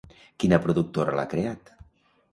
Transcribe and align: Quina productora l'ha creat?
Quina 0.43 0.59
productora 0.63 1.15
l'ha 1.19 1.27
creat? 1.37 1.73